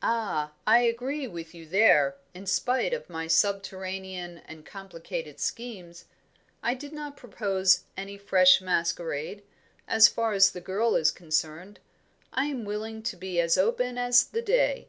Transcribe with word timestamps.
"Ah, 0.00 0.54
I 0.66 0.78
agree 0.78 1.26
with 1.26 1.54
you 1.54 1.66
there, 1.66 2.16
in 2.32 2.46
spite 2.46 2.94
of 2.94 3.10
my 3.10 3.26
subterranean 3.26 4.38
and 4.46 4.64
complicated 4.64 5.38
schemes. 5.38 6.06
I 6.62 6.72
did 6.72 6.94
not 6.94 7.18
propose 7.18 7.84
any 7.94 8.16
fresh 8.16 8.62
masquerade, 8.62 9.42
as 9.86 10.08
far 10.08 10.32
as 10.32 10.52
the 10.52 10.62
girl 10.62 10.96
is 10.96 11.10
concerned. 11.10 11.78
I 12.32 12.46
am 12.46 12.64
willing 12.64 13.02
to 13.02 13.16
be 13.18 13.38
as 13.38 13.58
open 13.58 13.98
as 13.98 14.24
the 14.24 14.40
day. 14.40 14.88